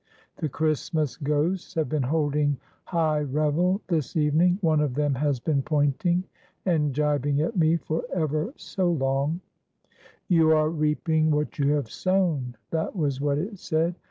The 0.37 0.49
Christmas 0.49 1.15
ghosts 1.15 1.75
have 1.75 1.87
been 1.87 2.01
holding 2.01 2.57
high 2.85 3.19
revel 3.19 3.81
this 3.85 4.17
evening; 4.17 4.57
one 4.61 4.81
of 4.81 4.95
them 4.95 5.13
has 5.13 5.39
been 5.39 5.61
pointing 5.61 6.23
and 6.65 6.91
gibing 6.91 7.39
at 7.39 7.55
me 7.55 7.77
for 7.77 8.03
ever 8.11 8.51
so 8.57 8.91
long: 8.91 9.41
'You 10.27 10.53
are 10.53 10.71
reaping 10.71 11.29
what 11.29 11.59
you 11.59 11.73
have 11.73 11.91
sown,' 11.91 12.55
that 12.71 12.95
was 12.95 13.21
what 13.21 13.37
it 13.37 13.59
said. 13.59 13.93